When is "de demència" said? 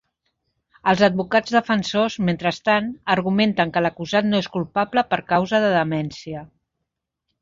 5.67-6.43